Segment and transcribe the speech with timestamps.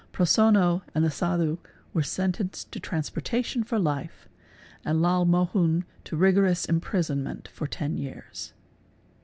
[0.13, 1.59] Prosonno and the Sadhu
[1.93, 4.27] were sentenced to transportation for life
[4.83, 8.53] and Lal Mohun to rigorous imprisonment for ten years.